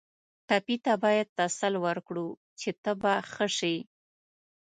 ټپي 0.47 0.75
ته 0.85 0.93
باید 1.03 1.27
تسل 1.37 1.73
ورکړو 1.85 2.27
چې 2.59 2.69
ته 2.83 2.91
به 3.01 3.13
ښه 3.31 3.47
شې. 3.57 3.75